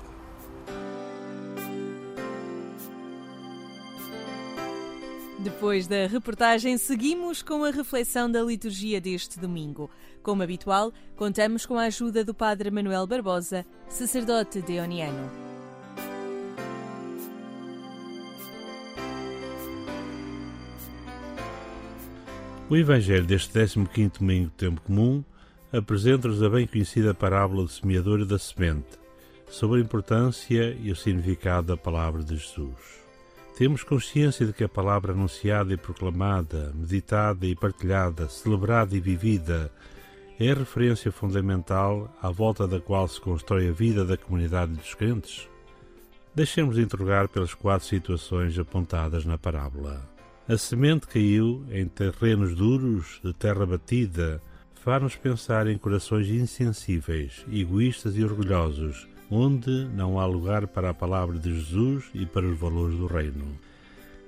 [5.43, 9.91] Depois da reportagem, seguimos com a reflexão da liturgia deste domingo.
[10.23, 15.29] Como habitual, contamos com a ajuda do Padre Manuel Barbosa, sacerdote deoniano.
[22.71, 25.25] O Evangelho deste 15º domingo do Tempo Comum
[25.73, 28.97] apresenta-nos a bem conhecida parábola do semeador e da semente,
[29.51, 33.02] sobre a importância e o significado da palavra de Jesus.
[33.57, 39.71] Temos consciência de que a palavra anunciada e proclamada, meditada e partilhada, celebrada e vivida
[40.41, 44.95] é a referência fundamental à volta da qual se constrói a vida da comunidade dos
[44.95, 45.49] crentes?
[46.35, 50.03] Deixemos de interrogar pelas quatro situações apontadas na parábola.
[50.49, 54.43] A semente caiu em terrenos duros, de terra batida,
[54.83, 61.39] faz-nos pensar em corações insensíveis, egoístas e orgulhosos, onde não há lugar para a palavra
[61.39, 63.59] de Jesus e para os valores do Reino.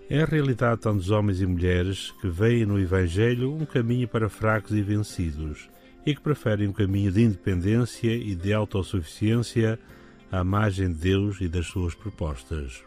[0.08, 4.30] É a realidade tanto dos homens e mulheres que veem no Evangelho um caminho para
[4.30, 5.68] fracos e vencidos
[6.06, 9.78] e que preferem um caminho de independência e de autossuficiência
[10.32, 12.82] à margem de Deus e das suas propostas.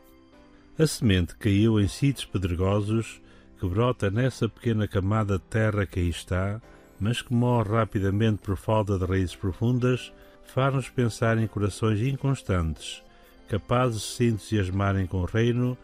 [0.78, 3.22] A semente caiu em sítios pedregosos
[3.60, 6.60] que brota nessa pequena camada de terra que aí está,
[7.00, 10.12] mas que morre rapidamente por falta de raízes profundas
[10.52, 13.04] faz-nos pensar em corações inconstantes,
[13.48, 15.78] capazes de se entusiasmarem com o reino,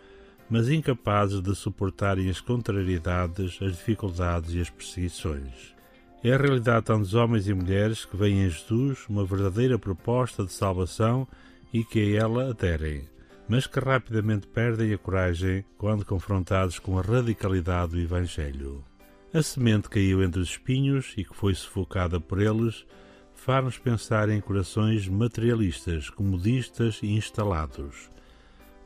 [0.49, 5.73] mas incapazes de suportarem as contrariedades, as dificuldades e as perseguições.
[6.23, 10.45] É a realidade tanto dos homens e mulheres que veem em Jesus uma verdadeira proposta
[10.45, 11.27] de salvação
[11.73, 13.03] e que a ela aderem,
[13.47, 18.83] mas que rapidamente perdem a coragem quando confrontados com a radicalidade do Evangelho.
[19.33, 22.85] A semente caiu entre os espinhos e que foi sufocada por eles
[23.43, 28.09] faz-nos pensar em corações materialistas, comodistas e instalados,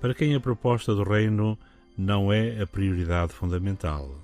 [0.02, 1.56] para quem a proposta do reino
[1.96, 4.20] não é a prioridade fundamental.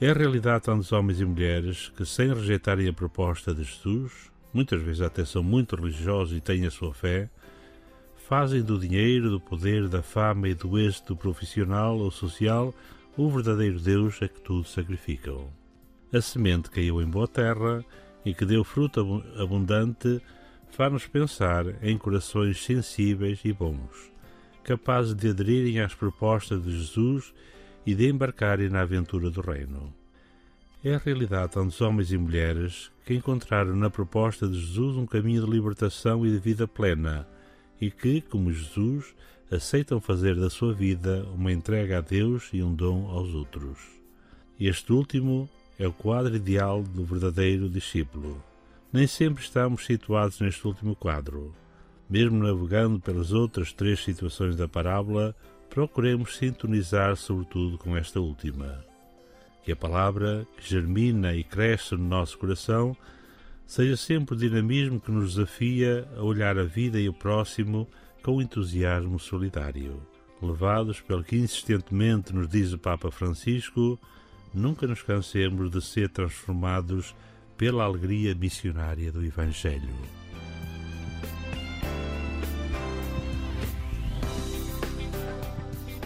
[0.00, 4.30] É a realidade tanto dos homens e mulheres que, sem rejeitarem a proposta de Jesus,
[4.54, 7.28] muitas vezes até são muito religiosos e têm a sua fé,
[8.28, 12.72] fazem do dinheiro, do poder, da fama e do êxito profissional ou social
[13.16, 15.48] o verdadeiro Deus a que tudo sacrificam.
[16.12, 17.84] A semente caiu em boa terra
[18.26, 20.20] e que deu fruto abundante
[20.70, 24.12] faz-nos pensar em corações sensíveis e bons,
[24.64, 27.32] capazes de aderirem às propostas de Jesus
[27.86, 29.94] e de embarcarem na aventura do Reino.
[30.84, 35.44] É a realidade tantos homens e mulheres que encontraram na proposta de Jesus um caminho
[35.44, 37.26] de libertação e de vida plena
[37.80, 39.14] e que, como Jesus,
[39.50, 43.78] aceitam fazer da sua vida uma entrega a Deus e um dom aos outros.
[44.58, 48.42] Este último é o quadro ideal do verdadeiro discípulo.
[48.92, 51.54] Nem sempre estamos situados neste último quadro.
[52.08, 55.34] Mesmo navegando pelas outras três situações da parábola,
[55.68, 58.84] procuremos sintonizar sobretudo com esta última.
[59.64, 62.96] Que a palavra, que germina e cresce no nosso coração,
[63.66, 67.88] seja sempre o dinamismo que nos desafia a olhar a vida e o próximo
[68.22, 70.00] com entusiasmo solidário.
[70.40, 73.98] Levados pelo que insistentemente nos diz o Papa Francisco,
[74.56, 77.14] nunca nos cansemos de ser transformados
[77.56, 79.94] pela alegria missionária do Evangelho.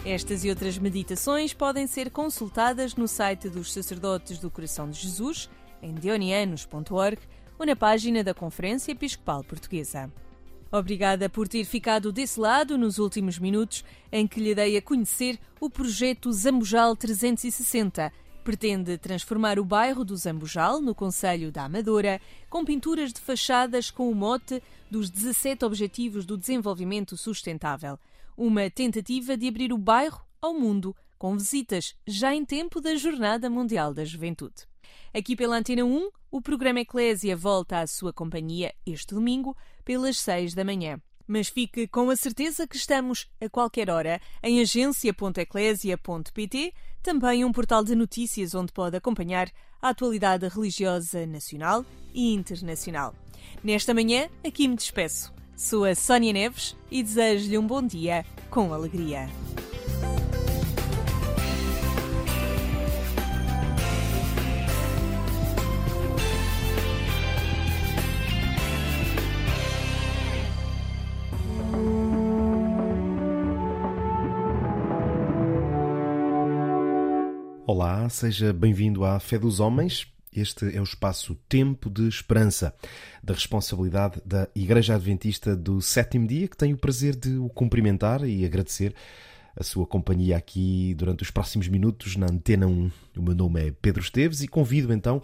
[0.05, 5.49] Estas e outras meditações podem ser consultadas no site dos Sacerdotes do Coração de Jesus,
[5.81, 7.19] em dionianos.org,
[7.59, 10.11] ou na página da Conferência Episcopal Portuguesa.
[10.73, 15.39] Obrigada por ter ficado desse lado nos últimos minutos em que lhe dei a conhecer
[15.61, 18.11] o projeto Zambujal 360.
[18.51, 24.11] Pretende transformar o bairro do Zambujal, no Conselho da Amadora, com pinturas de fachadas com
[24.11, 24.61] o mote
[24.91, 27.97] dos 17 Objetivos do Desenvolvimento Sustentável.
[28.37, 33.49] Uma tentativa de abrir o bairro ao mundo, com visitas já em tempo da Jornada
[33.49, 34.67] Mundial da Juventude.
[35.15, 40.55] Aqui pela Antena 1, o programa Eclésia volta à sua companhia este domingo, pelas 6
[40.55, 41.01] da manhã.
[41.25, 47.83] Mas fique com a certeza que estamos a qualquer hora em agência.eclésia.pt, também um portal
[47.83, 53.15] de notícias onde pode acompanhar a atualidade religiosa nacional e internacional.
[53.63, 55.33] Nesta manhã, aqui me despeço.
[55.57, 59.29] Sou a Sónia Neves e desejo-lhe um bom dia com alegria.
[77.93, 80.07] Olá, seja bem-vindo à Fé dos Homens.
[80.33, 82.73] Este é o espaço Tempo de Esperança,
[83.21, 88.23] da responsabilidade da Igreja Adventista do Sétimo Dia, que tenho o prazer de o cumprimentar
[88.23, 88.95] e agradecer
[89.57, 92.93] a sua companhia aqui durante os próximos minutos na Antena 1.
[93.17, 95.21] O meu nome é Pedro Esteves e convido então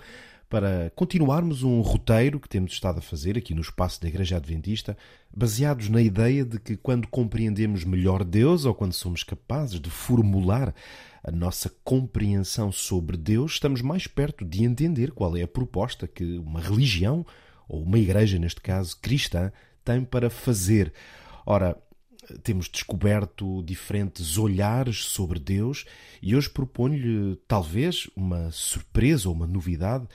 [0.49, 4.97] para continuarmos um roteiro que temos estado a fazer aqui no espaço da Igreja Adventista,
[5.35, 10.75] baseados na ideia de que quando compreendemos melhor Deus ou quando somos capazes de formular
[11.23, 16.39] a nossa compreensão sobre Deus, estamos mais perto de entender qual é a proposta que
[16.39, 17.27] uma religião,
[17.69, 19.51] ou uma igreja, neste caso cristã,
[19.85, 20.93] tem para fazer.
[21.45, 21.77] Ora,
[22.43, 25.85] temos descoberto diferentes olhares sobre Deus
[26.23, 30.07] e hoje proponho-lhe talvez uma surpresa ou uma novidade.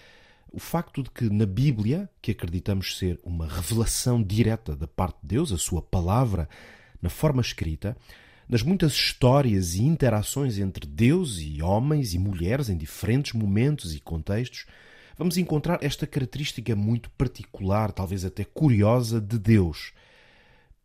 [0.52, 5.30] O facto de que na Bíblia, que acreditamos ser uma revelação direta da parte de
[5.30, 6.50] Deus, a sua palavra,
[7.02, 7.96] na forma escrita,
[8.50, 14.00] nas muitas histórias e interações entre Deus e homens e mulheres em diferentes momentos e
[14.02, 14.66] contextos,
[15.18, 19.94] vamos encontrar esta característica muito particular, talvez até curiosa, de Deus.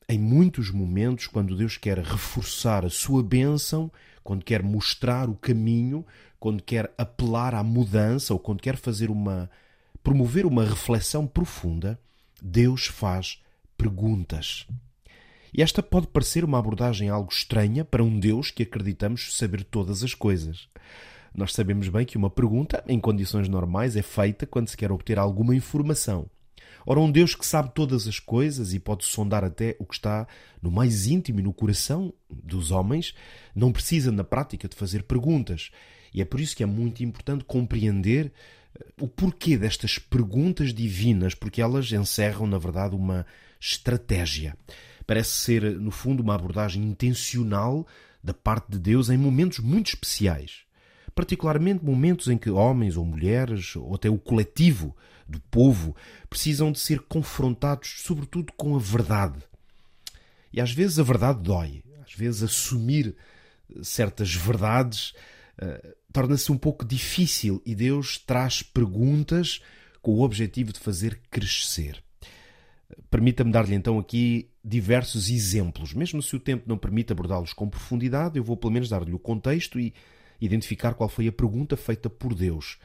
[0.08, 3.90] Em muitos momentos, quando Deus quer reforçar a sua bênção,
[4.26, 6.04] quando quer mostrar o caminho,
[6.40, 9.48] quando quer apelar à mudança ou quando quer fazer uma
[10.02, 11.98] promover uma reflexão profunda,
[12.42, 13.40] Deus faz
[13.78, 14.66] perguntas.
[15.54, 20.02] E esta pode parecer uma abordagem algo estranha para um Deus que acreditamos saber todas
[20.02, 20.68] as coisas.
[21.32, 25.18] Nós sabemos bem que uma pergunta, em condições normais, é feita quando se quer obter
[25.18, 26.28] alguma informação.
[26.88, 30.26] Ora, um Deus que sabe todas as coisas e pode sondar até o que está
[30.62, 33.12] no mais íntimo e no coração dos homens,
[33.52, 35.72] não precisa, na prática, de fazer perguntas.
[36.14, 38.32] E é por isso que é muito importante compreender
[38.78, 43.26] eh, o porquê destas perguntas divinas, porque elas encerram, na verdade, uma
[43.60, 44.56] estratégia.
[45.04, 47.84] Parece ser, no fundo, uma abordagem intencional
[48.22, 50.64] da parte de Deus em momentos muito especiais.
[51.16, 54.94] Particularmente momentos em que homens ou mulheres, ou até o coletivo
[55.28, 55.94] do povo,
[56.28, 59.38] precisam de ser confrontados, sobretudo, com a verdade.
[60.52, 61.82] E às vezes a verdade dói.
[62.06, 63.16] Às vezes assumir
[63.82, 65.10] certas verdades
[65.60, 69.60] uh, torna-se um pouco difícil e Deus traz perguntas
[70.00, 72.02] com o objetivo de fazer crescer.
[73.10, 75.92] Permita-me dar-lhe então aqui diversos exemplos.
[75.92, 79.18] Mesmo se o tempo não permite abordá-los com profundidade, eu vou pelo menos dar-lhe o
[79.18, 79.92] contexto e,
[80.40, 82.78] identificar qual foi a pergunta feita por Deus.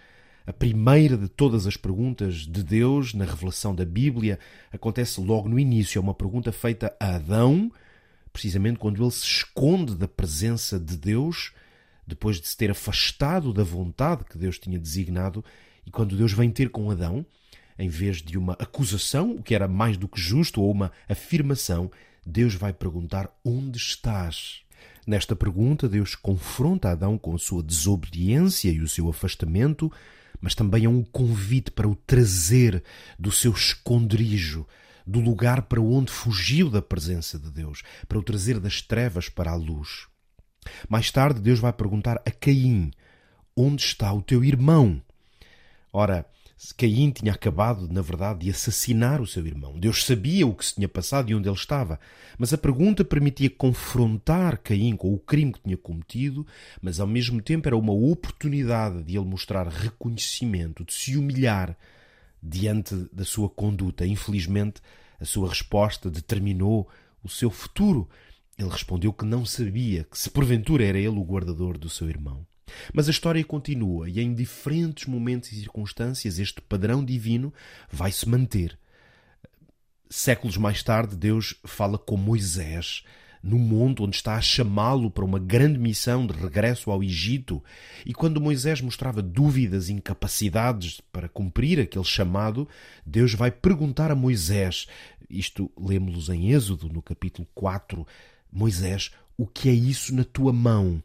[0.45, 4.39] A primeira de todas as perguntas de Deus na revelação da Bíblia
[4.71, 5.99] acontece logo no início.
[5.99, 7.71] É uma pergunta feita a Adão,
[8.33, 11.53] precisamente quando ele se esconde da presença de Deus,
[12.07, 15.45] depois de se ter afastado da vontade que Deus tinha designado,
[15.85, 17.23] e quando Deus vem ter com Adão,
[17.77, 21.91] em vez de uma acusação, o que era mais do que justo, ou uma afirmação,
[22.25, 24.61] Deus vai perguntar: Onde estás?
[25.05, 29.91] Nesta pergunta, Deus confronta Adão com a sua desobediência e o seu afastamento,
[30.41, 32.83] mas também é um convite para o trazer
[33.17, 34.67] do seu esconderijo,
[35.05, 39.51] do lugar para onde fugiu da presença de Deus, para o trazer das trevas para
[39.51, 40.07] a luz.
[40.89, 42.91] Mais tarde, Deus vai perguntar a Caim:
[43.55, 45.01] Onde está o teu irmão?
[45.93, 46.25] Ora,
[46.77, 49.79] Caim tinha acabado, na verdade, de assassinar o seu irmão.
[49.79, 51.99] Deus sabia o que se tinha passado e onde ele estava.
[52.37, 56.45] Mas a pergunta permitia confrontar Caim com o crime que tinha cometido,
[56.79, 61.75] mas ao mesmo tempo era uma oportunidade de ele mostrar reconhecimento, de se humilhar
[62.41, 64.05] diante da sua conduta.
[64.05, 64.81] Infelizmente,
[65.19, 66.87] a sua resposta determinou
[67.23, 68.07] o seu futuro.
[68.57, 72.45] Ele respondeu que não sabia, que se porventura era ele o guardador do seu irmão.
[72.93, 77.53] Mas a história continua e em diferentes momentos e circunstâncias este padrão divino
[77.91, 78.77] vai se manter.
[80.09, 83.03] Séculos mais tarde, Deus fala com Moisés
[83.43, 87.63] no monte onde está a chamá-lo para uma grande missão de regresso ao Egito.
[88.05, 92.67] E quando Moisés mostrava dúvidas e incapacidades para cumprir aquele chamado,
[93.05, 94.87] Deus vai perguntar a Moisés,
[95.29, 98.05] isto lemos em Êxodo, no capítulo 4,
[98.51, 101.01] Moisés, o que é isso na tua mão?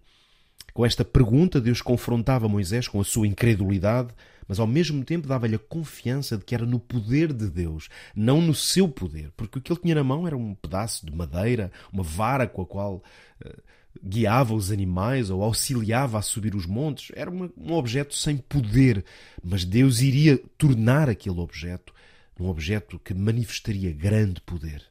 [0.77, 4.11] Com esta pergunta, Deus confrontava Moisés com a sua incredulidade,
[4.47, 8.43] mas ao mesmo tempo dava-lhe a confiança de que era no poder de Deus, não
[8.43, 11.73] no seu poder, porque o que ele tinha na mão era um pedaço de madeira,
[11.91, 12.97] uma vara com a qual
[13.43, 13.63] uh,
[14.05, 17.11] guiava os animais ou auxiliava a subir os montes.
[17.17, 19.03] Era uma, um objeto sem poder,
[19.43, 21.95] mas Deus iria tornar aquele objeto
[22.39, 24.83] um objeto que manifestaria grande poder.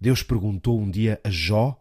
[0.00, 1.76] Deus perguntou um dia a Jó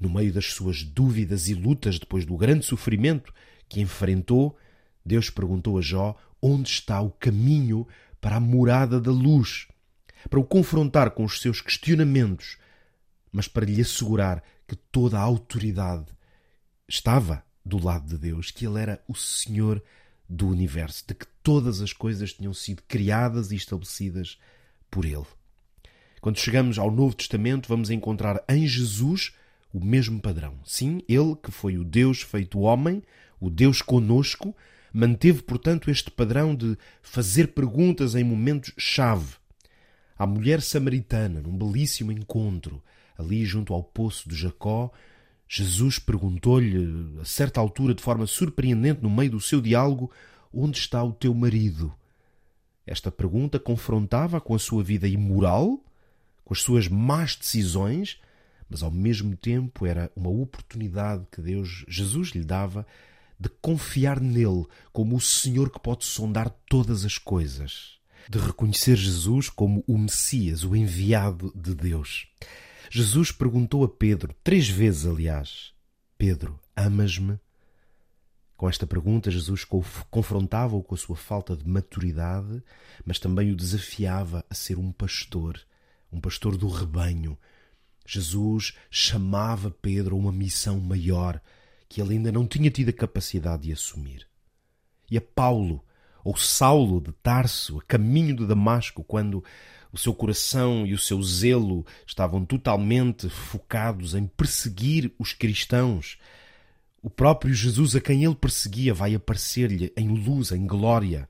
[0.00, 3.32] no meio das suas dúvidas e lutas depois do grande sofrimento
[3.68, 4.56] que enfrentou,
[5.04, 7.86] Deus perguntou a Jó onde está o caminho
[8.20, 9.66] para a morada da luz,
[10.28, 12.58] para o confrontar com os seus questionamentos,
[13.32, 16.06] mas para lhe assegurar que toda a autoridade
[16.88, 19.82] estava do lado de Deus, que Ele era o Senhor
[20.28, 24.38] do universo, de que todas as coisas tinham sido criadas e estabelecidas
[24.90, 25.26] por Ele.
[26.20, 29.32] Quando chegamos ao Novo Testamento, vamos encontrar em Jesus
[29.72, 30.58] o mesmo padrão.
[30.64, 33.02] Sim, ele, que foi o Deus feito homem,
[33.40, 34.54] o Deus conosco,
[34.92, 39.34] manteve, portanto, este padrão de fazer perguntas em momentos-chave.
[40.18, 42.82] À mulher samaritana, num belíssimo encontro,
[43.16, 44.90] ali junto ao poço de Jacó,
[45.48, 50.10] Jesus perguntou-lhe, a certa altura, de forma surpreendente, no meio do seu diálogo:
[50.52, 51.94] Onde está o teu marido?
[52.86, 55.80] Esta pergunta confrontava com a sua vida imoral,
[56.44, 58.20] com as suas más decisões,
[58.68, 62.86] mas ao mesmo tempo era uma oportunidade que Deus, Jesus lhe dava
[63.38, 67.98] de confiar nele como o Senhor que pode sondar todas as coisas,
[68.28, 72.26] de reconhecer Jesus como o Messias, o enviado de Deus.
[72.90, 75.72] Jesus perguntou a Pedro, três vezes aliás:
[76.16, 77.38] Pedro, amas-me?
[78.56, 79.64] Com esta pergunta, Jesus
[80.10, 82.60] confrontava-o com a sua falta de maturidade,
[83.04, 85.60] mas também o desafiava a ser um pastor,
[86.10, 87.38] um pastor do rebanho,
[88.10, 91.38] Jesus chamava Pedro a uma missão maior
[91.86, 94.26] que ele ainda não tinha tido a capacidade de assumir.
[95.10, 95.84] E a Paulo,
[96.24, 99.44] ou Saulo de Tarso, a caminho de Damasco, quando
[99.92, 106.18] o seu coração e o seu zelo estavam totalmente focados em perseguir os cristãos,
[107.02, 111.28] o próprio Jesus a quem ele perseguia vai aparecer-lhe em luz, em glória,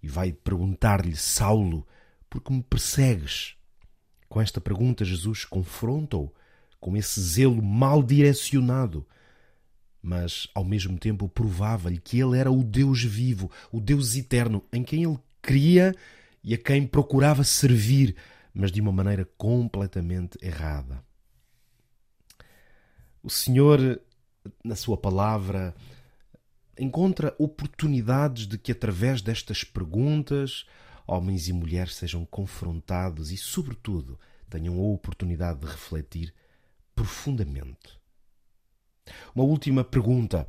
[0.00, 1.84] e vai perguntar-lhe: Saulo,
[2.30, 3.56] por que me persegues?
[4.34, 6.28] Com esta pergunta, Jesus confronta-o
[6.80, 9.06] com esse zelo mal direcionado,
[10.02, 14.82] mas ao mesmo tempo provava-lhe que ele era o Deus vivo, o Deus eterno, em
[14.82, 15.94] quem ele cria
[16.42, 18.16] e a quem procurava servir,
[18.52, 21.00] mas de uma maneira completamente errada.
[23.22, 24.00] O Senhor,
[24.64, 25.72] na Sua palavra,
[26.76, 30.66] encontra oportunidades de que, através destas perguntas,
[31.06, 36.34] homens e mulheres sejam confrontados e, sobretudo, tenham a oportunidade de refletir
[36.94, 37.98] profundamente.
[39.34, 40.48] Uma última pergunta,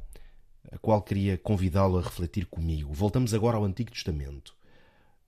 [0.71, 2.93] a qual queria convidá-lo a refletir comigo.
[2.93, 4.55] Voltamos agora ao Antigo Testamento.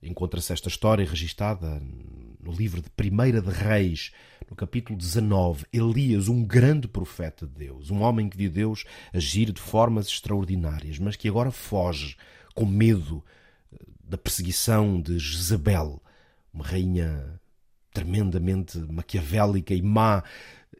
[0.00, 1.82] Encontra-se esta história registada
[2.40, 4.12] no livro de Primeira de Reis,
[4.48, 5.66] no capítulo 19.
[5.72, 10.98] Elias, um grande profeta de Deus, um homem que viu Deus agir de formas extraordinárias,
[10.98, 12.16] mas que agora foge
[12.54, 13.24] com medo
[14.08, 16.02] da perseguição de Jezabel,
[16.52, 17.38] uma rainha
[17.92, 20.22] tremendamente maquiavélica e má.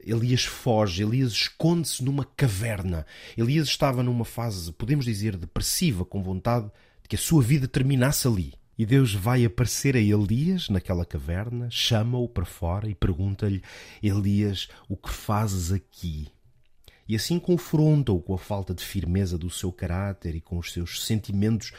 [0.04, 3.04] Elias foge, Elias esconde-se numa caverna.
[3.36, 6.70] Elias estava numa fase, podemos dizer, depressiva, com vontade
[7.02, 8.54] de que a sua vida terminasse ali.
[8.78, 13.60] E Deus vai aparecer a Elias naquela caverna, chama-o para fora e pergunta-lhe:
[14.00, 16.28] Elias, o que fazes aqui?
[17.08, 21.04] E assim confronta-o com a falta de firmeza do seu caráter e com os seus
[21.04, 21.72] sentimentos,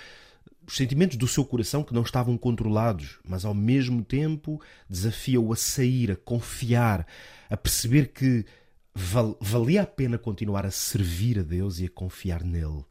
[0.70, 5.56] os sentimentos do seu coração que não estavam controlados, mas ao mesmo tempo desafia-o a
[5.56, 7.08] sair, a confiar,
[7.50, 8.46] a perceber que
[8.94, 12.86] val valia a pena continuar a servir a Deus e a confiar nele.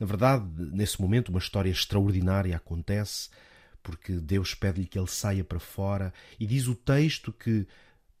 [0.00, 3.30] Na verdade, nesse momento, uma história extraordinária acontece,
[3.84, 7.68] porque Deus pede-lhe que ele saia para fora e diz o texto que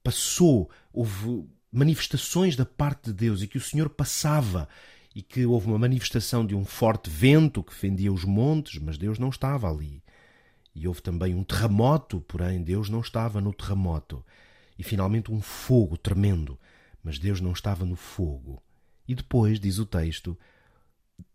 [0.00, 4.68] passou, houve manifestações da parte de Deus e que o Senhor passava
[5.14, 9.18] e que houve uma manifestação de um forte vento que fendia os montes, mas Deus
[9.18, 10.02] não estava ali.
[10.74, 14.24] E houve também um terremoto, porém Deus não estava no terremoto.
[14.78, 16.58] E finalmente um fogo tremendo,
[17.02, 18.62] mas Deus não estava no fogo.
[19.06, 20.38] E depois, diz o texto,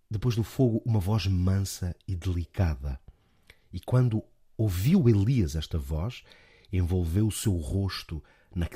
[0.09, 2.99] depois do fogo, uma voz mansa e delicada.
[3.71, 4.23] E quando
[4.57, 6.23] ouviu Elias esta voz,
[6.71, 8.23] envolveu o seu rosto
[8.55, 8.67] na,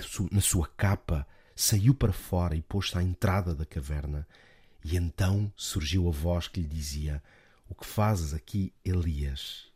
[0.41, 1.26] sua capa,
[1.56, 4.28] saiu para fora e pôs-se à entrada da caverna.
[4.84, 7.22] E então surgiu a voz que lhe dizia:
[7.70, 9.72] O que fazes aqui, Elias?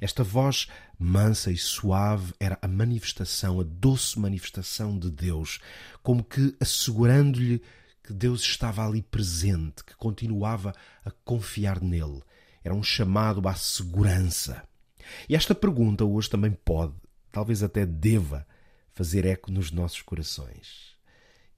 [0.00, 0.68] Esta voz
[0.98, 5.60] mansa e suave era a manifestação, a doce manifestação de Deus,
[6.02, 7.62] como que assegurando-lhe
[8.02, 10.74] que Deus estava ali presente, que continuava
[11.04, 12.22] a confiar nele.
[12.64, 14.62] Era um chamado à segurança.
[15.28, 16.94] E esta pergunta hoje também pode,
[17.30, 18.46] talvez até deva,
[18.92, 20.92] fazer eco nos nossos corações.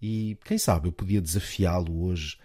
[0.00, 2.36] E quem sabe eu podia desafiá-lo hoje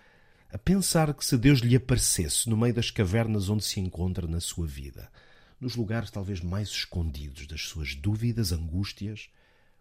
[0.52, 4.40] a pensar que se Deus lhe aparecesse no meio das cavernas onde se encontra na
[4.40, 5.12] sua vida,
[5.60, 9.30] nos lugares talvez mais escondidos das suas dúvidas, angústias,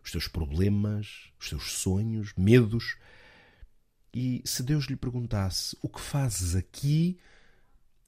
[0.05, 2.97] os seus problemas, os seus sonhos, medos,
[4.12, 7.19] e se Deus lhe perguntasse: O que fazes aqui?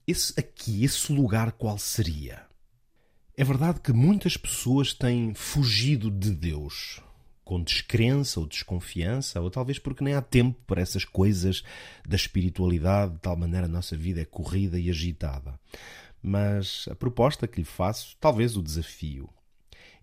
[0.06, 2.46] Esse aqui, esse lugar, qual seria?
[3.36, 7.00] É verdade que muitas pessoas têm fugido de Deus
[7.50, 11.64] com descrença ou desconfiança, ou talvez porque nem há tempo para essas coisas
[12.06, 15.58] da espiritualidade, de tal maneira a nossa vida é corrida e agitada.
[16.22, 19.28] Mas a proposta que lhe faço, talvez o desafio,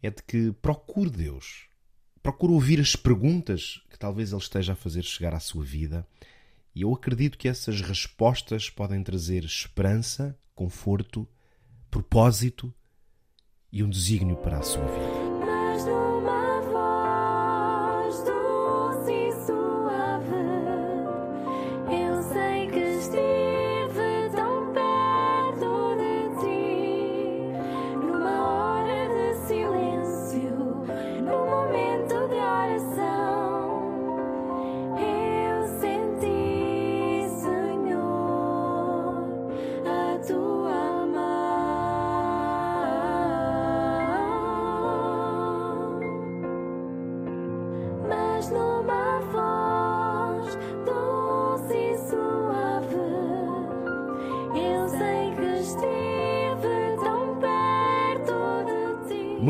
[0.03, 1.69] é de que procure Deus,
[2.21, 6.05] procure ouvir as perguntas que talvez Ele esteja a fazer chegar à sua vida,
[6.75, 11.25] e eu acredito que essas respostas podem trazer esperança, conforto,
[11.89, 12.73] propósito
[13.71, 15.16] e um desígnio para a sua vida.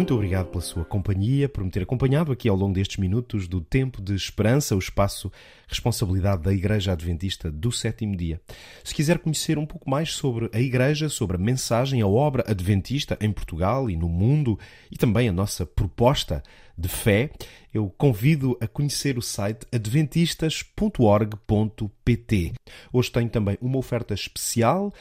[0.07, 3.59] Muito obrigado pela sua companhia, por me ter acompanhado aqui ao longo destes minutos do
[3.59, 5.29] Tempo de Esperança, o espaço
[5.67, 8.39] responsabilidade da Igreja Adventista do Sétimo Dia.
[8.85, 13.17] Se quiser conhecer um pouco mais sobre a Igreja, sobre a mensagem, a obra adventista
[13.19, 14.57] em Portugal e no mundo
[14.89, 16.41] e também a nossa proposta
[16.77, 17.29] de fé,
[17.73, 22.53] eu convido a conhecer o site adventistas.org.pt.
[22.93, 24.93] Hoje tenho também uma oferta especial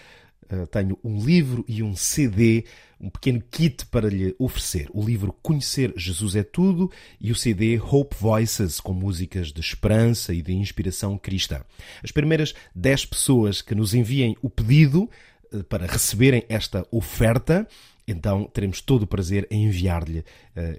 [0.71, 2.65] tenho um livro e um CD,
[3.01, 4.89] um pequeno kit para lhe oferecer.
[4.93, 6.91] O livro Conhecer Jesus é Tudo
[7.21, 11.63] e o CD Hope Voices, com músicas de esperança e de inspiração cristã.
[12.03, 15.11] As primeiras 10 pessoas que nos enviem o pedido
[15.53, 17.67] uh, para receberem esta oferta,
[18.09, 20.25] então teremos todo o prazer em enviar-lhe uh,